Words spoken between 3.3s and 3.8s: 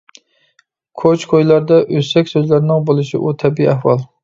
تەبىئىي